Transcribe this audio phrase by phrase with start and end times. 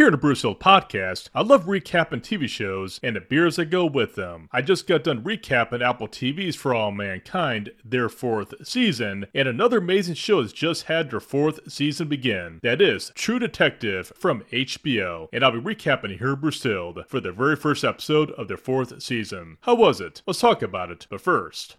[0.00, 3.84] Here in the Brewstilled podcast, I love recapping TV shows and the beers that go
[3.84, 4.48] with them.
[4.50, 9.76] I just got done recapping Apple TV's For All Mankind, their fourth season, and another
[9.76, 12.60] amazing show has just had their fourth season begin.
[12.62, 17.56] That is True Detective from HBO, and I'll be recapping here Brewstilled for the very
[17.56, 19.58] first episode of their fourth season.
[19.64, 20.22] How was it?
[20.26, 21.76] Let's talk about it, but first.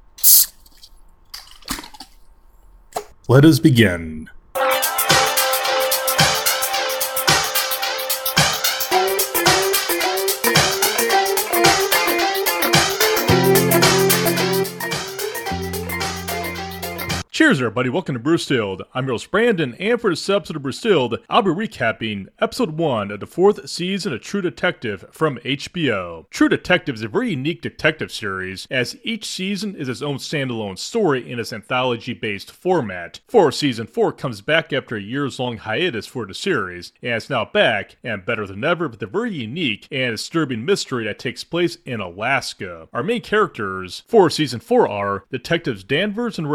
[3.27, 4.29] Let us begin.
[17.41, 17.89] Cheers, everybody.
[17.89, 18.83] Welcome to Brewstilled.
[18.93, 23.09] I'm your host, Brandon, and for this episode of Brewstilled, I'll be recapping episode 1
[23.09, 26.29] of the fourth season of True Detective from HBO.
[26.29, 30.77] True Detective is a very unique detective series, as each season is its own standalone
[30.77, 33.21] story in its anthology based format.
[33.27, 37.27] For season 4 comes back after a years long hiatus for the series, and it's
[37.27, 41.43] now back, and better than ever, with a very unique and disturbing mystery that takes
[41.43, 42.87] place in Alaska.
[42.93, 46.47] Our main characters for season 4 are Detectives Danvers and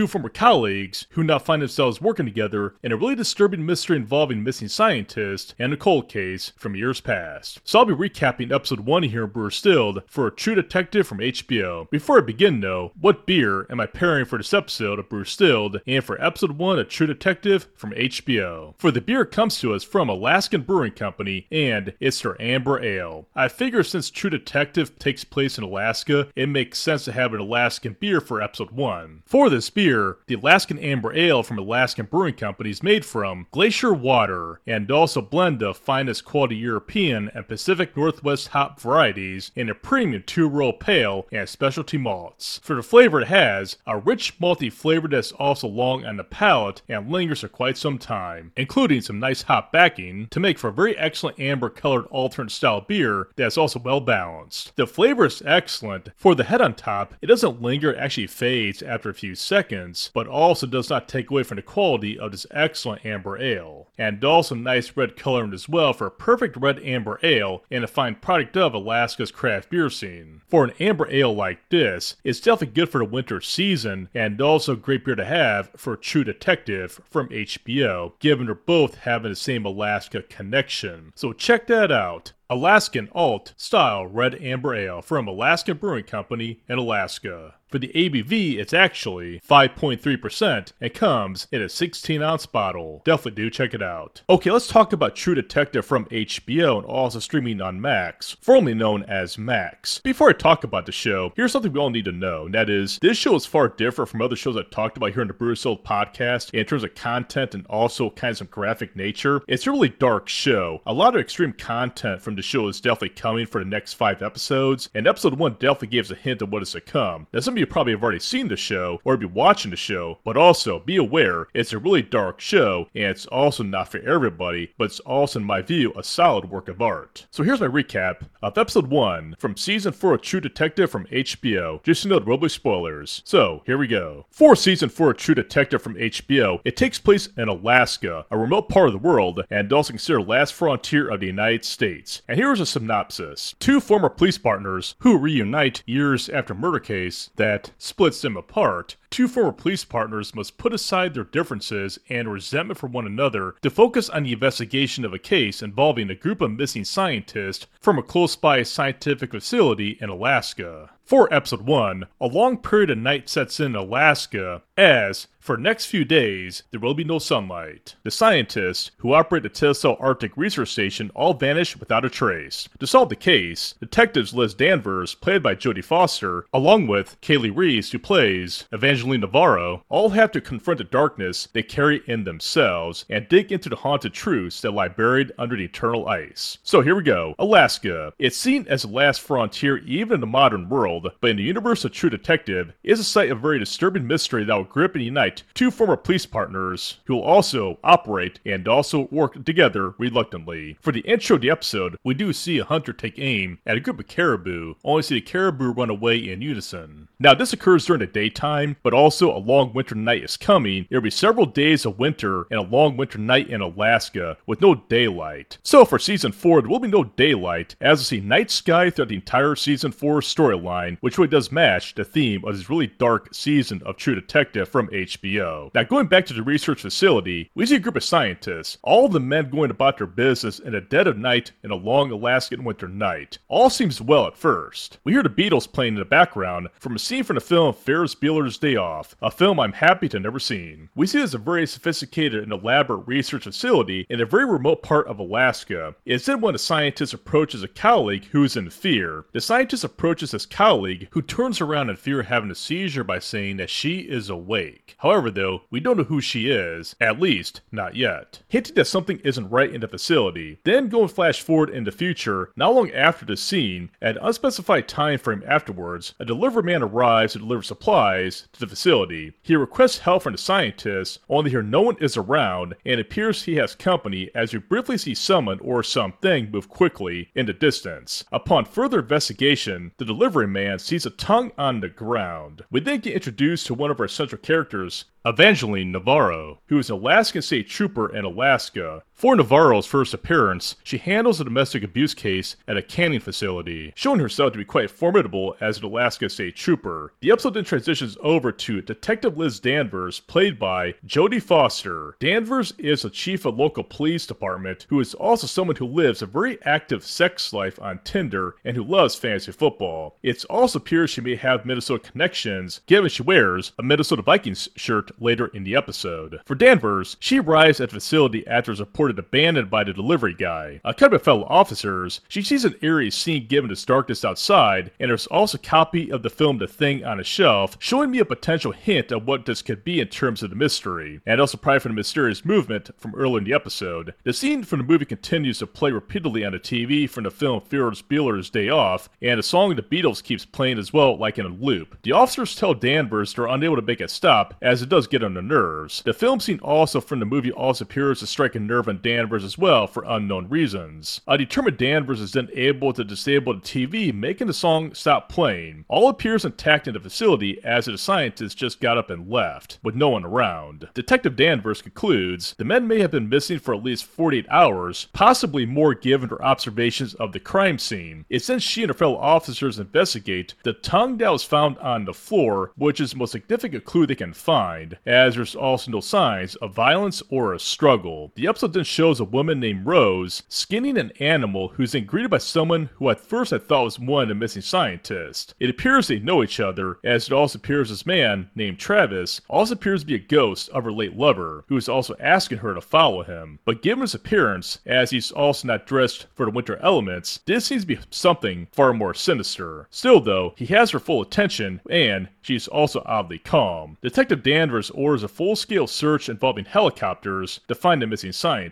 [0.07, 4.67] former colleagues who now find themselves working together in a really disturbing mystery involving missing
[4.67, 7.59] scientists and a cold case from years past.
[7.63, 11.89] So I'll be recapping episode 1 here in Brewstilled for a True Detective from HBO.
[11.89, 16.03] Before I begin though, what beer am I pairing for this episode of Brewstilled and
[16.03, 18.75] for episode 1 of True Detective from HBO?
[18.77, 23.27] For the beer comes to us from Alaskan Brewing Company and it's their Amber Ale.
[23.35, 27.39] I figure since True Detective takes place in Alaska, it makes sense to have an
[27.39, 29.23] Alaskan beer for episode 1.
[29.25, 33.47] For this beer, beer, the Alaskan Amber Ale from Alaskan Brewing Company is made from
[33.51, 39.69] glacier water and also blend of finest quality European and Pacific Northwest hop varieties in
[39.69, 42.61] a premium two-row pale and specialty malts.
[42.63, 46.81] For the flavor it has, a rich malty flavor that's also long on the palate
[46.87, 50.73] and lingers for quite some time, including some nice hop backing to make for a
[50.73, 54.73] very excellent amber colored alternate style beer that's also well balanced.
[54.77, 56.09] The flavor is excellent.
[56.15, 59.70] For the head on top, it doesn't linger, it actually fades after a few seconds
[60.13, 63.87] but also does not take away from the quality of this excellent amber ale.
[63.97, 67.87] And also nice red coloring as well for a perfect red amber ale and a
[67.87, 70.41] fine product of Alaska's craft beer scene.
[70.47, 74.75] For an amber ale like this, it's definitely good for the winter season and also
[74.75, 79.65] great beer to have for True Detective from HBO, given they're both having the same
[79.65, 81.13] Alaska connection.
[81.15, 82.33] So check that out.
[82.49, 87.55] Alaskan Alt Style Red Amber Ale from Alaskan Brewing Company in Alaska.
[87.71, 93.01] For the ABV, it's actually 5.3% and comes in a 16 ounce bottle.
[93.05, 94.23] Definitely do check it out.
[94.29, 99.03] Okay, let's talk about True Detective from HBO and also streaming on Max, formerly known
[99.03, 99.99] as Max.
[99.99, 102.69] Before I talk about the show, here's something we all need to know, and that
[102.69, 105.33] is this show is far different from other shows I've talked about here in the
[105.33, 109.43] Brewstilled podcast in terms of content and also kind of graphic nature.
[109.47, 110.81] It's a really dark show.
[110.85, 114.21] A lot of extreme content from the show is definitely coming for the next five
[114.21, 117.27] episodes, and episode one definitely gives a hint of what is to come.
[117.31, 120.35] Now, some you probably have already seen the show or be watching the show, but
[120.35, 124.85] also be aware it's a really dark show, and it's also not for everybody, but
[124.85, 127.27] it's also, in my view, a solid work of art.
[127.29, 131.83] So here's my recap of episode one from season four of True Detective from HBO.
[131.83, 133.21] Just note, be spoilers.
[133.25, 134.25] So here we go.
[134.31, 138.69] For season four of True Detective from HBO, it takes place in Alaska, a remote
[138.69, 142.23] part of the world, and also considered last frontier of the United States.
[142.27, 143.53] And here's a synopsis.
[143.59, 149.27] Two former police partners who reunite years after murder case that splits them apart Two
[149.27, 154.09] former police partners must put aside their differences and resentment for one another to focus
[154.09, 158.37] on the investigation of a case involving a group of missing scientists from a close
[158.37, 160.91] by scientific facility in Alaska.
[161.11, 166.05] For episode 1, a long period of night sets in Alaska as, for next few
[166.05, 167.95] days, there will be no sunlight.
[168.03, 172.69] The scientists who operate the Tsalal Arctic Research Station all vanish without a trace.
[172.79, 177.91] To solve the case, detectives Liz Danvers, played by Jodie Foster, along with Kali Reis,
[177.91, 183.27] who plays Evangeline Navarro, all have to confront the darkness they carry in themselves and
[183.27, 186.57] dig into the haunted truths that lie buried under the eternal ice.
[186.63, 187.35] So here we go.
[187.39, 188.13] Alaska.
[188.19, 191.85] It's seen as the last frontier even in the modern world, but in the universe
[191.85, 195.43] of True Detective, is a site of very disturbing mystery that will grip and unite
[195.53, 200.77] two former police partners who will also operate and also work together reluctantly.
[200.81, 203.79] For the intro of the episode, we do see a hunter take aim at a
[203.79, 207.07] group of caribou, only see the caribou run away in unison.
[207.21, 210.87] Now, this occurs during the daytime, but also a long winter night is coming.
[210.89, 214.59] There will be several days of winter and a long winter night in Alaska with
[214.59, 215.59] no daylight.
[215.61, 219.09] So, for season 4, there will be no daylight, as we see night sky throughout
[219.09, 223.31] the entire season 4 storyline, which really does match the theme of this really dark
[223.35, 225.71] season of True Detective from HBO.
[225.75, 229.19] Now, going back to the research facility, we see a group of scientists, all the
[229.19, 232.87] men going about their business in the dead of night in a long Alaskan winter
[232.87, 233.37] night.
[233.47, 234.97] All seems well at first.
[235.03, 238.15] We hear the Beatles playing in the background from a scene from the film Ferris
[238.15, 240.87] Bueller's Day Off, a film I'm happy to never seen.
[240.95, 245.07] We see this a very sophisticated and elaborate research facility in a very remote part
[245.07, 245.93] of Alaska.
[246.05, 249.25] It's then when a scientist approaches a colleague who is in fear.
[249.33, 253.19] The scientist approaches his colleague, who turns around in fear of having a seizure by
[253.19, 254.95] saying that she is awake.
[254.99, 258.39] However, though, we don't know who she is, at least, not yet.
[258.47, 260.59] Hinting that something isn't right in the facility.
[260.63, 264.23] Then go and flash forward in the future, not long after the scene, at an
[264.23, 269.33] unspecified time frame afterwards, a delivery man arrives to deliver supplies to the facility.
[269.41, 273.41] He requests help from the scientists, only here no one is around, and it appears
[273.43, 278.23] he has company as you briefly see someone or something move quickly in the distance.
[278.31, 282.63] Upon further investigation, the delivery man sees a tongue on the ground.
[282.69, 286.97] We then get introduced to one of our central characters, Evangeline Navarro, who is an
[286.97, 289.03] Alaskan state trooper in Alaska.
[289.21, 294.19] For Navarro's first appearance, she handles a domestic abuse case at a canning facility, showing
[294.19, 297.13] herself to be quite formidable as an Alaska state trooper.
[297.19, 302.15] The episode then transitions over to Detective Liz Danvers, played by Jodie Foster.
[302.19, 306.25] Danvers is the chief of local police department, who is also someone who lives a
[306.25, 310.17] very active sex life on Tinder and who loves fantasy football.
[310.23, 315.11] It also appears she may have Minnesota connections, given she wears a Minnesota Vikings shirt
[315.21, 316.41] later in the episode.
[316.43, 318.71] For Danvers, she arrives at the facility after
[319.10, 320.81] reported abandoned by the delivery guy.
[320.83, 325.27] Accompanied by fellow officers, she sees an eerie scene given to darkness outside, and there's
[325.27, 328.71] also a copy of the film The Thing on a shelf, showing me a potential
[328.71, 331.91] hint of what this could be in terms of the mystery, and also prior from
[331.91, 334.13] the mysterious movement from earlier in the episode.
[334.23, 337.61] The scene from the movie continues to play repeatedly on the TV from the film
[337.61, 341.45] Ferris Bueller's Day Off, and a song The Beatles keeps playing as well, like in
[341.45, 341.97] a loop.
[342.03, 345.33] The officers tell Danvers they're unable to make it stop, as it does get on
[345.33, 346.01] the nerves.
[346.03, 349.43] The film scene also from the movie also appears to strike a nerve on Danvers
[349.43, 351.21] as well for unknown reasons.
[351.27, 355.85] A determined Danvers is then able to disable the TV, making the song stop playing.
[355.87, 359.95] All appears intact in the facility as the scientists just got up and left, with
[359.95, 360.87] no one around.
[360.93, 365.65] Detective Danvers concludes the men may have been missing for at least 48 hours, possibly
[365.65, 368.25] more given her observations of the crime scene.
[368.29, 372.13] It's then she and her fellow officers investigate the tongue that was found on the
[372.13, 376.55] floor, which is the most significant clue they can find as there's also no signs
[376.55, 378.31] of violence or a struggle.
[378.35, 382.89] The episode shows a woman named Rose skinning an animal who's then greeted by someone
[382.95, 385.53] who at first I thought was one of the missing scientists.
[385.59, 389.73] It appears they know each other, as it also appears this man, named Travis, also
[389.73, 392.81] appears to be a ghost of her late lover, who is also asking her to
[392.81, 393.59] follow him.
[393.65, 397.83] But given his appearance, as he's also not dressed for the winter elements, this seems
[397.83, 399.87] to be something far more sinister.
[399.89, 403.97] Still, though, he has her full attention, and she's also oddly calm.
[404.01, 408.70] Detective Danvers orders a full scale search involving helicopters to find the missing scientist.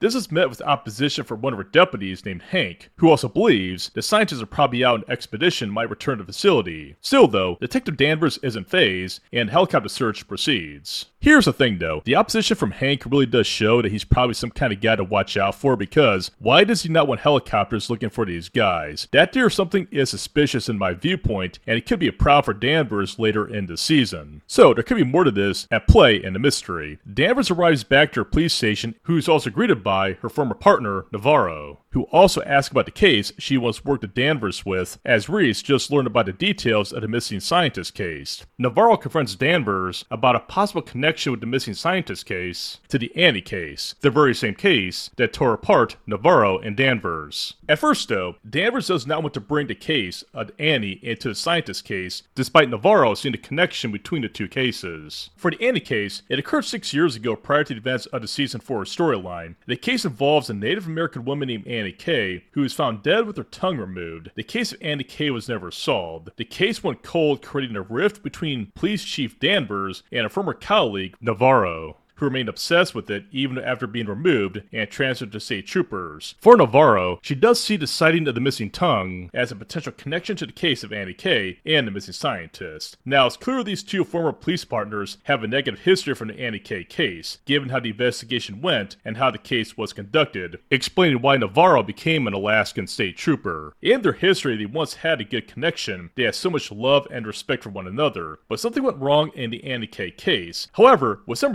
[0.00, 3.90] This is met with opposition from one of her deputies named Hank, who also believes
[3.90, 6.96] the scientists are probably out on expedition might return to the facility.
[7.00, 11.06] Still, though, Detective Danvers isn't fazed, and helicopter search proceeds.
[11.26, 14.52] Here's the thing though, the opposition from Hank really does show that he's probably some
[14.52, 18.10] kind of guy to watch out for because why does he not want helicopters looking
[18.10, 19.08] for these guys?
[19.10, 22.54] That there something is suspicious in my viewpoint, and it could be a problem for
[22.54, 24.42] Danvers later in the season.
[24.46, 27.00] So there could be more to this at play in the mystery.
[27.12, 31.80] Danvers arrives back to her police station, who's also greeted by her former partner, Navarro
[31.96, 35.90] who also asks about the case she once worked at Danvers with, as Reese just
[35.90, 38.44] learned about the details of the missing scientist case.
[38.58, 43.40] Navarro confronts Danvers about a possible connection with the missing scientist case to the Annie
[43.40, 47.54] case, the very same case that tore apart Navarro and Danvers.
[47.66, 51.34] At first, though, Danvers does not want to bring the case of Annie into the
[51.34, 55.30] scientist case, despite Navarro seeing the connection between the two cases.
[55.34, 58.28] For the Annie case, it occurred six years ago prior to the events of the
[58.28, 59.54] season 4 storyline.
[59.66, 63.28] The case involves a Native American woman named Annie Annie K, who was found dead
[63.28, 64.32] with her tongue removed.
[64.34, 66.30] The case of Annie K was never solved.
[66.36, 71.14] The case went cold, creating a rift between police chief Danvers and a former colleague,
[71.20, 71.98] Navarro.
[72.16, 76.34] Who remained obsessed with it even after being removed and transferred to state troopers.
[76.40, 80.36] For Navarro, she does see the sighting of the missing tongue as a potential connection
[80.36, 82.96] to the case of Annie K and the missing scientist.
[83.04, 86.58] Now, it's clear these two former police partners have a negative history from the Annie
[86.58, 91.36] K case, given how the investigation went and how the case was conducted, explaining why
[91.36, 93.74] Navarro became an Alaskan state trooper.
[93.82, 97.26] In their history, they once had a good connection, they had so much love and
[97.26, 100.68] respect for one another, but something went wrong in the Annie K case.
[100.72, 101.52] However, with some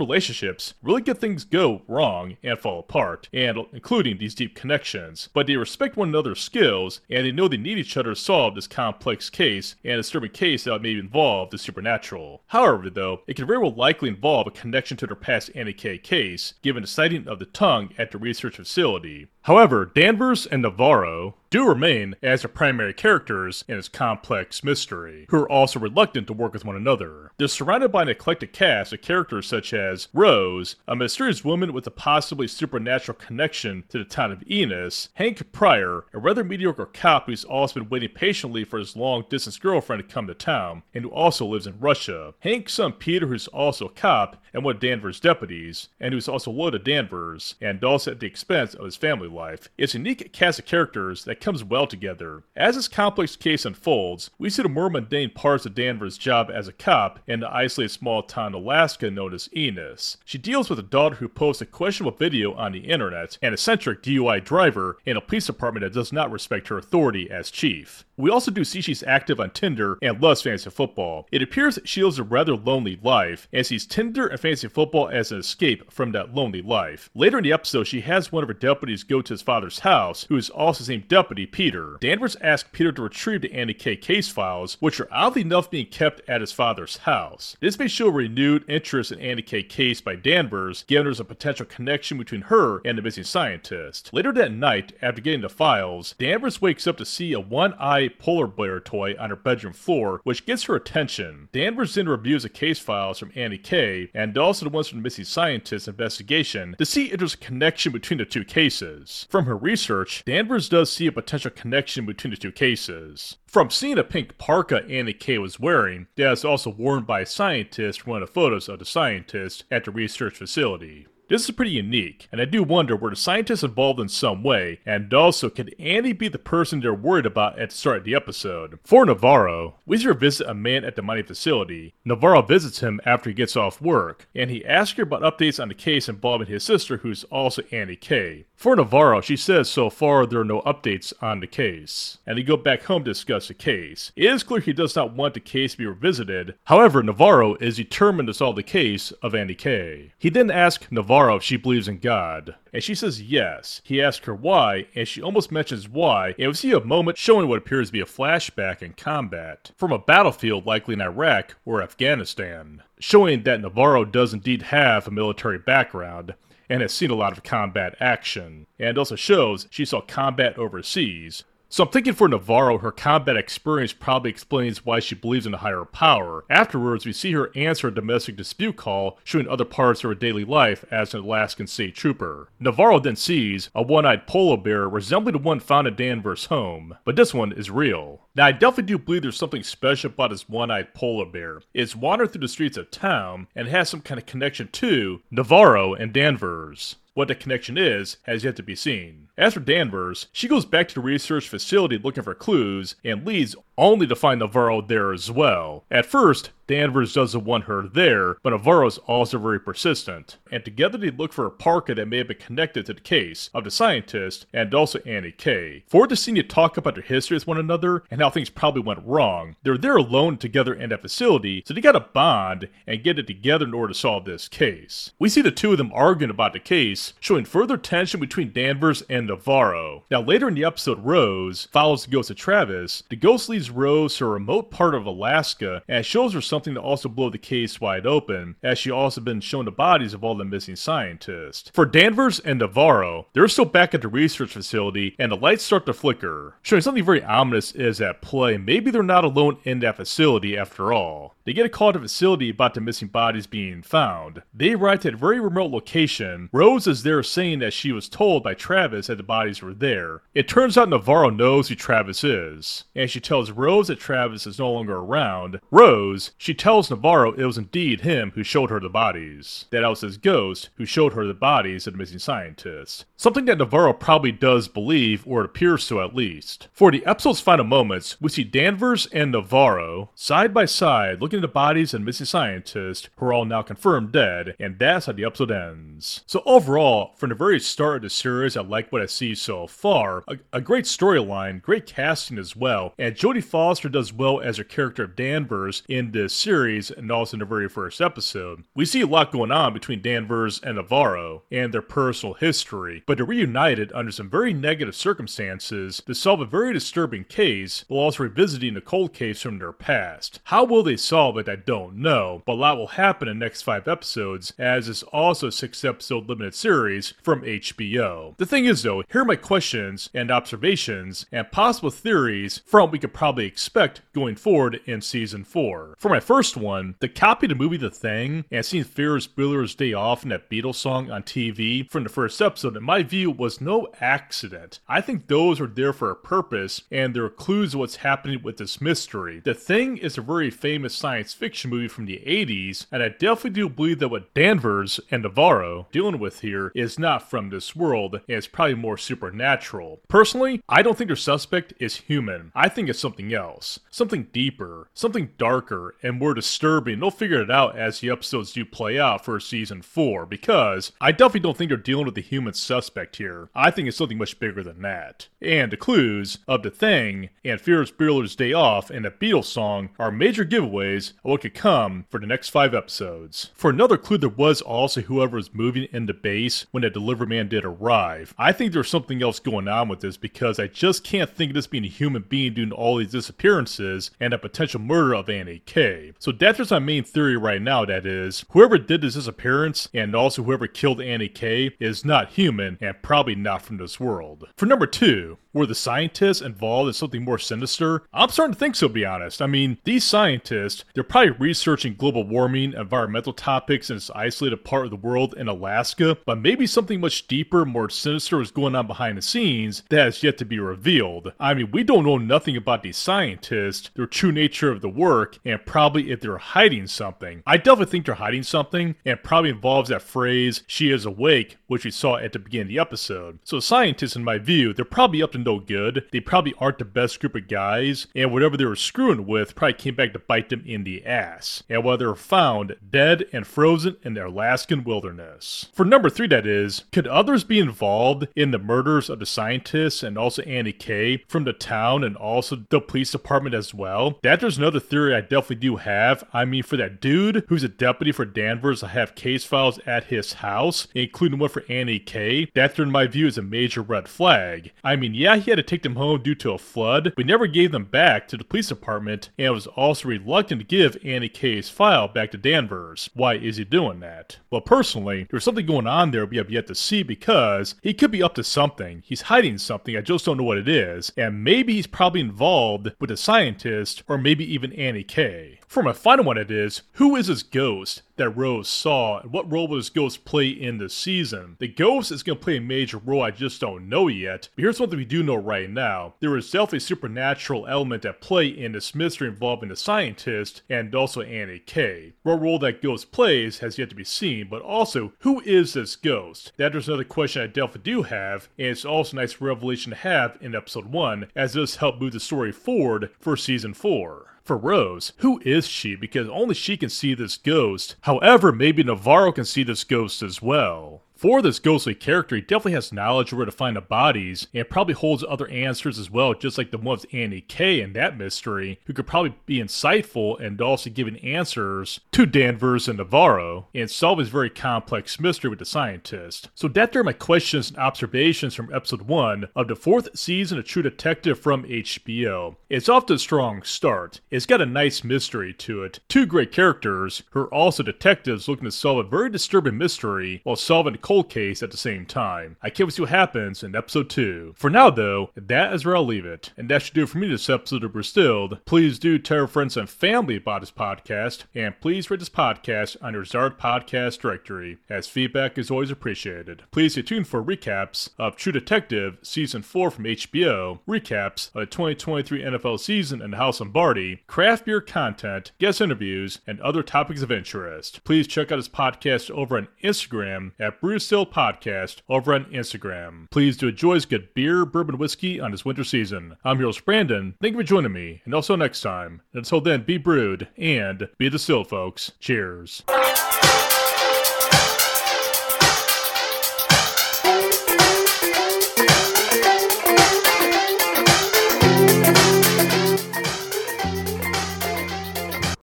[0.52, 5.46] relationships, really good things go wrong and fall apart, and including these deep connections, but
[5.46, 8.66] they respect one another's skills, and they know they need each other to solve this
[8.66, 12.42] complex case and a disturbing case that may involve the supernatural.
[12.48, 15.98] However, though, it can very well likely involve a connection to their past Annie K
[15.98, 19.28] case, given the sighting of the tongue at the research facility.
[19.42, 25.36] However, Danvers and Navarro do remain as the primary characters in this complex mystery, who
[25.36, 27.30] are also reluctant to work with one another.
[27.36, 31.86] They're surrounded by an eclectic cast of characters such as Rose, a mysterious woman with
[31.86, 37.26] a possibly supernatural connection to the town of Ennis, Hank Pryor, a rather mediocre cop
[37.26, 41.04] who's also been waiting patiently for his long distance girlfriend to come to town, and
[41.04, 44.80] who also lives in Russia, Hank's son Peter, who's also a cop and one of
[44.80, 48.96] Danvers' deputies, and who's also loyal to Danvers, and also at the expense of his
[48.96, 49.68] family life.
[49.76, 52.44] It's unique cast of characters that comes well together.
[52.54, 56.68] As this complex case unfolds, we see the more mundane parts of Danvers' job as
[56.68, 60.16] a cop in the isolated small town Alaska known as Ennis.
[60.24, 64.02] She deals with a daughter who posts a questionable video on the internet, an eccentric
[64.02, 68.04] DUI driver and a police department that does not respect her authority as chief.
[68.22, 71.26] We also do see she's active on Tinder and loves fantasy football.
[71.32, 75.32] It appears she lives a rather lonely life, and sees Tinder and fantasy football as
[75.32, 77.10] an escape from that lonely life.
[77.16, 80.22] Later in the episode, she has one of her deputies go to his father's house,
[80.28, 81.96] who is also same deputy, Peter.
[82.00, 85.86] Danvers asks Peter to retrieve the Annie K case files, which are oddly enough being
[85.86, 87.56] kept at his father's house.
[87.58, 91.66] This may show renewed interest in Annie K case by Danvers, given there's a potential
[91.66, 94.10] connection between her and the missing scientist.
[94.12, 98.46] Later that night, after getting the files, Danvers wakes up to see a one-eyed polar
[98.46, 101.48] bear toy on her bedroom floor, which gets her attention.
[101.52, 105.02] Danvers then reviews the case files from Annie K and also the ones from the
[105.02, 109.26] missing scientist investigation to see if there's a connection between the two cases.
[109.30, 113.36] From her research, Danvers does see a potential connection between the two cases.
[113.46, 117.26] From seeing a pink parka Annie K was wearing, that is also worn by a
[117.26, 121.06] scientist from one of the photos of the scientist at the research facility.
[121.28, 124.80] This is pretty unique, and I do wonder were the scientists involved in some way,
[124.84, 128.14] and also could Annie be the person they're worried about at the start of the
[128.14, 128.78] episode?
[128.84, 131.94] For Navarro, we see her visit a man at the mining facility.
[132.04, 135.68] Navarro visits him after he gets off work, and he asks her about updates on
[135.68, 138.44] the case involving his sister, who's also Annie K.
[138.54, 142.42] For Navarro, she says so far there are no updates on the case, and they
[142.42, 144.12] go back home to discuss the case.
[144.16, 146.56] It is clear he does not want the case to be revisited.
[146.64, 150.12] However, Navarro is determined to solve the case of Annie K.
[150.18, 152.54] He then asks Navarro if she believes in God.
[152.72, 153.82] And she says yes.
[153.84, 157.48] He asks her why, and she almost mentions why, and we see a moment showing
[157.48, 161.82] what appears to be a flashback in combat from a battlefield likely in Iraq or
[161.82, 166.34] Afghanistan, showing that Navarro does indeed have a military background
[166.70, 171.44] and has seen a lot of combat action, and also shows she saw combat overseas,
[171.72, 175.56] so I'm thinking for Navarro, her combat experience probably explains why she believes in a
[175.56, 176.44] higher power.
[176.50, 180.44] Afterwards, we see her answer a domestic dispute call, showing other parts of her daily
[180.44, 182.50] life as an Alaskan state trooper.
[182.60, 187.16] Navarro then sees a one-eyed polar bear resembling the one found at Danvers' home, but
[187.16, 188.20] this one is real.
[188.34, 191.62] Now, I definitely do believe there's something special about this one-eyed polar bear.
[191.72, 195.94] It's wandered through the streets of town and has some kind of connection to Navarro
[195.94, 196.96] and Danvers.
[197.14, 199.28] What the connection is has yet to be seen.
[199.36, 203.54] As for Danvers, she goes back to the research facility looking for clues and leads
[203.78, 205.84] only to find Navarro there as well.
[205.90, 210.38] At first, Danvers doesn't want her there, but Navarro's also very persistent.
[210.50, 213.50] And together they look for a parka that may have been connected to the case
[213.52, 215.84] of the scientist and also Annie K.
[215.88, 218.80] For the scene to talk about their history with one another and how things probably
[218.80, 223.18] went wrong, they're there alone together in that facility, so they gotta bond and get
[223.18, 225.12] it together in order to solve this case.
[225.18, 229.02] We see the two of them arguing about the case, showing further tension between Danvers
[229.10, 230.04] and Navarro.
[230.10, 233.02] Now later in the episode, Rose follows the ghost of Travis.
[233.10, 237.08] The ghost Rose to a remote part of Alaska and shows her something to also
[237.08, 240.44] blow the case wide open, as she also been shown the bodies of all the
[240.44, 241.70] missing scientists.
[241.72, 245.86] For Danvers and Navarro, they're still back at the research facility and the lights start
[245.86, 248.56] to flicker, showing something very ominous is at play.
[248.56, 251.36] Maybe they're not alone in that facility after all.
[251.44, 254.42] They get a call to the facility about the missing bodies being found.
[254.54, 256.48] They arrive at a very remote location.
[256.52, 260.22] Rose is there saying that she was told by Travis that the bodies were there.
[260.34, 264.58] It turns out Navarro knows who Travis is, and she tells Rose that Travis is
[264.58, 268.88] no longer around, Rose, she tells Navarro it was indeed him who showed her the
[268.88, 269.66] bodies.
[269.70, 273.04] That it was his ghost who showed her the bodies of the missing scientists.
[273.16, 276.68] Something that Navarro probably does believe, or appears to at least.
[276.72, 281.42] For the episode's final moments, we see Danvers and Navarro side by side looking at
[281.42, 285.12] the bodies of the missing scientists who are all now confirmed dead, and that's how
[285.12, 286.24] the episode ends.
[286.26, 289.66] So overall, from the very start of the series, I like what I see so
[289.66, 290.24] far.
[290.28, 294.64] A, a great storyline, great casting as well, and Jodie Foster does well as her
[294.64, 298.64] character of Danvers in this series and also in the very first episode.
[298.74, 303.16] We see a lot going on between Danvers and Navarro and their personal history, but
[303.16, 308.22] they're reunited under some very negative circumstances to solve a very disturbing case while also
[308.22, 310.40] revisiting a cold case from their past.
[310.44, 313.44] How will they solve it, I don't know, but a lot will happen in the
[313.44, 318.36] next five episodes, as is also a six episode limited series from HBO.
[318.36, 322.98] The thing is, though, here are my questions and observations and possible theories from we
[322.98, 325.96] could probably expect going forward in season 4.
[325.98, 329.74] For my first one, the copy of the movie The Thing and seeing Ferris Bueller's
[329.74, 333.30] Day Off in that Beatles song on TV from the first episode, in my view,
[333.30, 334.80] was no accident.
[334.88, 338.42] I think those were there for a purpose, and there are clues to what's happening
[338.42, 339.40] with this mystery.
[339.44, 343.50] The Thing is a very famous science fiction movie from the 80s, and I definitely
[343.50, 348.14] do believe that what Danvers and Navarro dealing with here is not from this world,
[348.14, 350.00] and it's probably more supernatural.
[350.08, 352.52] Personally, I don't think their suspect is human.
[352.54, 353.78] I think it's something else.
[353.90, 357.00] Something deeper, something darker, and more disturbing.
[357.00, 361.12] They'll figure it out as the episodes do play out for season 4, because I
[361.12, 363.50] definitely don't think they're dealing with the human suspect here.
[363.54, 365.28] I think it's something much bigger than that.
[365.42, 369.90] And the clues of The Thing and Ferris Bueller's Day Off and the Beatles song
[369.98, 373.50] are major giveaways of what could come for the next five episodes.
[373.54, 377.26] For another clue, there was also whoever was moving in the base when the delivery
[377.26, 378.34] man did arrive.
[378.38, 381.54] I think there's something else going on with this because I just can't think of
[381.54, 385.62] this being a human being doing all these disappearances and a potential murder of Annie
[385.64, 386.12] K.
[386.18, 387.84] So that's just my main theory right now.
[387.84, 392.78] That is, whoever did this disappearance and also whoever killed Annie K is not human
[392.80, 394.48] and probably not from this world.
[394.56, 398.02] For number two, were the scientists involved in something more sinister?
[398.12, 399.42] I'm starting to think so, to be honest.
[399.42, 404.84] I mean, these scientists, they're probably researching global warming, environmental topics in this isolated part
[404.84, 408.86] of the world in Alaska, but maybe something much deeper, more sinister was going on
[408.86, 411.32] behind the scenes that has yet to be revealed.
[411.38, 415.38] I mean, we don't know nothing about these scientists, their true nature of the work,
[415.44, 417.42] and probably if they're hiding something.
[417.46, 421.84] I definitely think they're hiding something, and probably involves that phrase, she is awake, which
[421.84, 423.38] we saw at the beginning of the episode.
[423.44, 426.06] So scientists, in my view, they're probably up to no good.
[426.12, 429.74] They probably aren't the best group of guys, and whatever they were screwing with probably
[429.74, 431.62] came back to bite them in the ass.
[431.68, 435.68] And while they were found dead and frozen in the Alaskan wilderness.
[435.72, 440.02] For number three, that is, could others be involved in the murders of the scientists
[440.02, 444.18] and also Annie K from the town and also the police department as well?
[444.22, 446.24] That there's another theory I definitely do have.
[446.32, 450.04] I mean, for that dude who's a deputy for Danvers to have case files at
[450.04, 454.08] his house, including one for Annie K, that in my view is a major red
[454.08, 454.72] flag.
[454.82, 457.46] I mean, yeah, he had to take them home due to a flood, but never
[457.46, 461.68] gave them back to the police department and was also reluctant to give Annie K's
[461.68, 463.10] file back to Danvers.
[463.14, 464.38] Why is he doing that?
[464.50, 468.10] Well, personally, there's something going on there we have yet to see because he could
[468.10, 469.02] be up to something.
[469.04, 472.92] He's hiding something, I just don't know what it is, and maybe he's probably involved
[473.00, 475.58] with a scientist or maybe even Annie K.
[475.72, 479.50] For my final one, it is who is this ghost that Rose saw, and what
[479.50, 481.56] role will this ghost play in the season?
[481.60, 484.50] The ghost is going to play a major role, I just don't know yet.
[484.54, 488.20] But here's something we do know right now there is definitely a supernatural element at
[488.20, 492.12] play in this mystery involving the scientist and also Annie K.
[492.22, 495.96] What role that ghost plays has yet to be seen, but also, who is this
[495.96, 496.52] ghost?
[496.58, 499.96] That is another question I definitely do have, and it's also a nice revelation to
[499.96, 504.56] have in episode 1, as this help move the story forward for season 4 for
[504.56, 505.12] Rose.
[505.18, 505.94] Who is she?
[505.94, 507.96] Because only she can see this ghost.
[508.02, 511.01] However, maybe Navarro can see this ghost as well.
[511.22, 514.68] For this ghostly character, he definitely has knowledge of where to find the bodies, and
[514.68, 518.18] probably holds other answers as well, just like the one with Annie K in that
[518.18, 523.88] mystery, who could probably be insightful and also giving answers to Danvers and Navarro, and
[523.88, 526.50] solve his very complex mystery with the scientist.
[526.56, 530.64] So that are my questions and observations from episode 1 of the fourth season of
[530.64, 532.56] True Detective from HBO.
[532.68, 534.20] It's off to a strong start.
[534.32, 536.00] It's got a nice mystery to it.
[536.08, 540.56] Two great characters who are also detectives looking to solve a very disturbing mystery while
[540.56, 542.56] solving cold case at the same time.
[542.62, 544.54] I can't wait to see what happens in episode 2.
[544.56, 546.54] For now, though, that is where I'll leave it.
[546.56, 548.64] And that should do it for me this episode of Brewstilled.
[548.64, 552.96] Please do tell your friends and family about this podcast, and please rate this podcast
[553.02, 556.62] on your Zard podcast directory, as feedback is always appreciated.
[556.70, 561.66] Please stay tuned for recaps of True Detective Season 4 from HBO, recaps of the
[561.66, 567.30] 2023 NFL season in House Lombardi, craft beer content, guest interviews, and other topics of
[567.30, 568.02] interest.
[568.02, 573.28] Please check out his podcast over on Instagram at Brewstill Podcast over on Instagram.
[573.32, 576.36] Please do enjoy his good beer, bourbon, whiskey on this winter season.
[576.44, 577.34] I'm your host Brandon.
[577.40, 579.20] Thank you for joining me, and also next time.
[579.32, 582.12] Until then, be brewed and be distilled, folks.
[582.20, 582.84] Cheers.